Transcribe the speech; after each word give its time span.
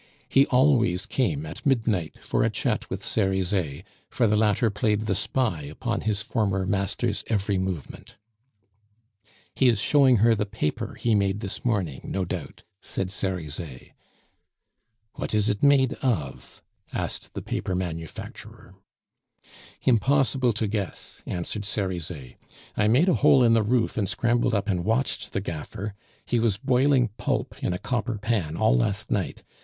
He 0.27 0.47
always 0.47 1.05
came 1.05 1.45
at 1.45 1.63
midnight 1.63 2.17
for 2.23 2.43
a 2.43 2.49
chat 2.49 2.89
with 2.89 3.03
Cerizet, 3.03 3.83
for 4.09 4.25
the 4.25 4.35
latter 4.35 4.71
played 4.71 5.01
the 5.01 5.13
spy 5.13 5.61
upon 5.61 6.01
his 6.01 6.23
former 6.23 6.65
master's 6.65 7.23
every 7.27 7.59
movement. 7.59 8.15
"He 9.53 9.69
is 9.69 9.79
showing 9.79 10.17
her 10.17 10.33
the 10.33 10.47
paper 10.47 10.95
he 10.95 11.13
made 11.13 11.41
this 11.41 11.63
morning, 11.63 12.01
no 12.05 12.25
doubt," 12.25 12.63
said 12.81 13.11
Cerizet. 13.11 13.91
"What 15.17 15.35
is 15.35 15.49
it 15.49 15.61
made 15.61 15.93
of?" 16.01 16.63
asked 16.91 17.35
the 17.35 17.43
paper 17.43 17.75
manufacturer. 17.75 18.73
"Impossible 19.83 20.53
to 20.53 20.65
guess," 20.65 21.21
answered 21.27 21.63
Cerizet; 21.63 22.37
"I 22.75 22.87
made 22.87 23.07
a 23.07 23.13
hole 23.21 23.43
in 23.43 23.53
the 23.53 23.61
roof 23.61 23.99
and 23.99 24.09
scrambled 24.09 24.55
up 24.55 24.67
and 24.67 24.83
watched 24.83 25.31
the 25.31 25.41
gaffer; 25.41 25.93
he 26.25 26.39
was 26.39 26.57
boiling 26.57 27.09
pulp 27.19 27.63
in 27.63 27.71
a 27.71 27.77
copper 27.77 28.17
pan 28.17 28.57
all 28.57 28.75
last 28.75 29.11
night. 29.11 29.43